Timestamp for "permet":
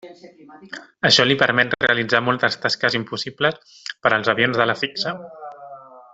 1.41-1.75